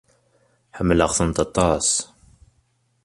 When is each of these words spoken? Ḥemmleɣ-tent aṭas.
Ḥemmleɣ-tent 0.77 1.43
aṭas. 1.45 1.89